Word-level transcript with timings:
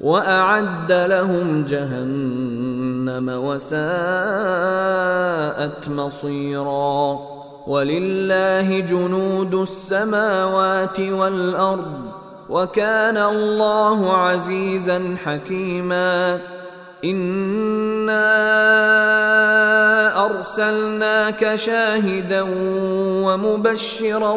واعد 0.00 0.92
لهم 0.92 1.64
جهنم 1.68 3.28
وساءت 3.28 5.88
مصيرا 5.88 7.18
ولله 7.66 8.80
جنود 8.80 9.54
السماوات 9.54 11.00
والارض 11.00 11.92
وكان 12.48 13.16
الله 13.16 14.12
عزيزا 14.16 15.16
حكيما 15.24 16.40
انا 17.04 18.20
ارسلناك 20.26 21.54
شاهدا 21.54 22.46
ومبشرا 23.24 24.32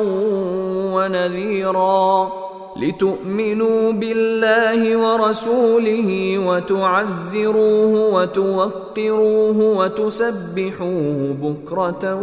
ونذيرا 0.94 2.31
لتؤمنوا 2.75 3.91
بالله 3.91 4.97
ورسوله 4.97 6.39
وتعزروه 6.39 8.13
وتوقروه 8.16 9.57
وتسبحوه 9.59 11.35
بكره 11.41 12.16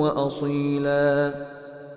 واصيلا 0.00 1.34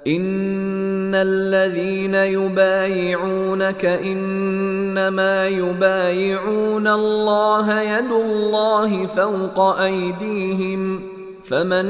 ان 0.07 1.11
الذين 1.15 2.15
يبايعونك 2.15 3.85
انما 3.85 5.47
يبايعون 5.47 6.87
الله 6.87 7.81
يد 7.81 8.11
الله 8.11 9.05
فوق 9.05 9.59
ايديهم 9.79 11.01
فمن 11.43 11.85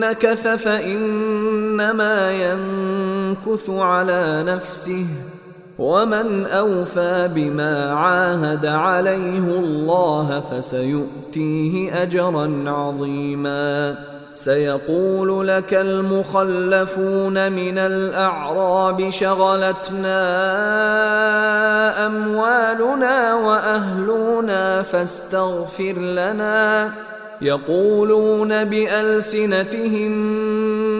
نكث 0.00 0.48
فانما 0.48 2.32
ينكث 2.32 3.19
يمكث 3.30 3.70
على 3.70 4.42
نفسه 4.46 5.06
ومن 5.78 6.46
اوفى 6.46 7.30
بما 7.34 7.92
عاهد 7.92 8.66
عليه 8.66 9.38
الله 9.38 10.40
فسيؤتيه 10.50 12.02
اجرا 12.02 12.64
عظيما 12.66 13.96
سيقول 14.34 15.48
لك 15.48 15.74
المخلفون 15.74 17.52
من 17.52 17.78
الاعراب 17.78 19.10
شغلتنا 19.10 20.26
اموالنا 22.06 23.34
واهلنا 23.34 24.82
فاستغفر 24.82 25.92
لنا 25.98 26.90
يقولون 27.42 28.64
بالسنتهم 28.64 30.20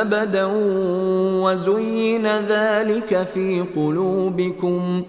أبدا 0.00 0.44
وزين 1.42 2.26
ذلك 2.26 3.22
في 3.34 3.64
قلوبكم 3.76 5.02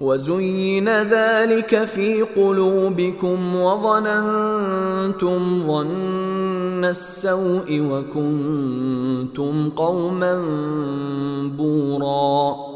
وزين 0.00 0.88
ذلك 0.88 1.84
في 1.84 2.22
قلوبكم 2.22 3.56
وظننتم 3.56 5.62
ظن 5.66 6.84
السوء 6.84 7.82
وكنتم 7.90 9.68
قوما 9.70 10.34
بوراً 11.58 12.75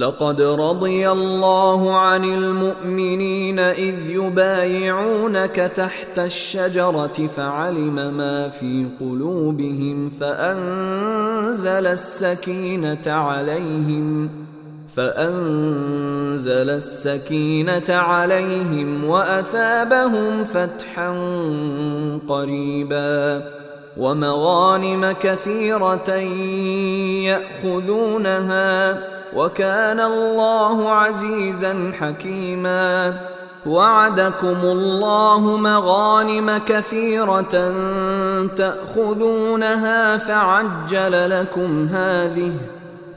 لقد 0.00 0.40
رضي 0.42 1.10
الله 1.10 1.98
عن 1.98 2.24
المؤمنين 2.24 3.58
اذ 3.58 4.10
يبايعونك 4.10 5.56
تحت 5.76 6.18
الشجره 6.18 7.28
فعلم 7.36 8.16
ما 8.16 8.48
في 8.48 8.86
قلوبهم 9.00 10.10
فانزل 10.20 11.86
السكينه 11.86 13.02
عليهم 13.12 14.30
فانزل 14.96 16.70
السكينه 16.70 17.84
عليهم 17.94 19.04
واثابهم 19.04 20.44
فتحا 20.44 21.12
قريبا 22.28 23.42
ومغانم 23.98 25.12
كثيره 25.12 26.10
ياخذونها 27.26 29.00
وكان 29.36 30.00
الله 30.00 30.90
عزيزا 30.90 31.92
حكيما 32.00 33.14
وعدكم 33.66 34.56
الله 34.62 35.40
مغانم 35.40 36.58
كثيره 36.66 37.50
تاخذونها 38.56 40.16
فعجل 40.16 41.40
لكم 41.40 41.88
هذه 41.92 42.52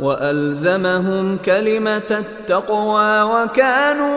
والزمهم 0.00 1.36
كلمه 1.44 1.96
التقوى 1.96 3.22
وكانوا 3.22 4.12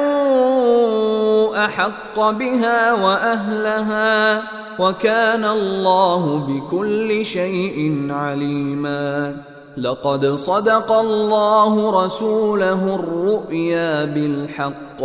احق 1.65 2.29
بها 2.29 2.93
واهلها 2.93 4.43
وكان 4.79 5.45
الله 5.45 6.37
بكل 6.49 7.25
شيء 7.25 8.07
عليما 8.09 9.35
لقد 9.77 10.25
صدق 10.25 10.91
الله 10.91 12.05
رسوله 12.05 12.95
الرؤيا 12.95 14.05
بالحق 14.05 15.01